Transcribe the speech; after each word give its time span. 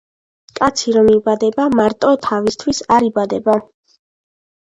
კაცი 0.59 0.93
რომ 0.95 1.09
იბადება, 1.15 1.67
მარტო 1.81 2.15
თავისთვის 2.27 2.81
არ 2.97 3.05
იბადება 3.09 3.59